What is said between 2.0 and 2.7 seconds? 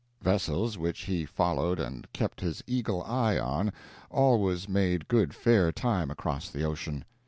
kept his